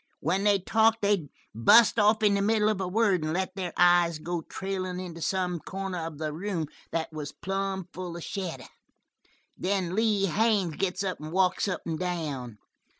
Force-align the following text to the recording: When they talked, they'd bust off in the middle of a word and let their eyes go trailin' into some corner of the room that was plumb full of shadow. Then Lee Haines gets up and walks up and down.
When 0.19 0.45
they 0.45 0.57
talked, 0.57 1.03
they'd 1.03 1.29
bust 1.53 1.99
off 1.99 2.23
in 2.23 2.33
the 2.33 2.41
middle 2.41 2.69
of 2.69 2.81
a 2.81 2.87
word 2.87 3.23
and 3.23 3.33
let 3.33 3.53
their 3.53 3.71
eyes 3.77 4.17
go 4.17 4.41
trailin' 4.41 4.99
into 4.99 5.21
some 5.21 5.59
corner 5.59 5.99
of 5.99 6.17
the 6.17 6.33
room 6.33 6.65
that 6.91 7.13
was 7.13 7.31
plumb 7.31 7.87
full 7.93 8.17
of 8.17 8.23
shadow. 8.23 8.65
Then 9.55 9.93
Lee 9.93 10.25
Haines 10.25 10.77
gets 10.77 11.03
up 11.03 11.19
and 11.19 11.31
walks 11.31 11.67
up 11.67 11.81
and 11.85 11.99
down. 11.99 12.57